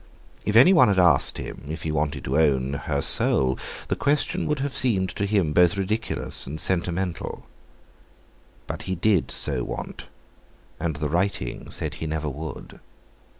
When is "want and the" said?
9.63-11.07